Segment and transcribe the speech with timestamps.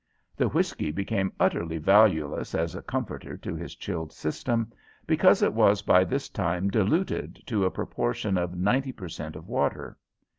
[0.35, 4.71] The whiskey became utterly valueless as a comforter to his chilled system,
[5.05, 9.47] because it was by this time diluted to a proportion of ninety per cent of
[9.47, 9.99] water.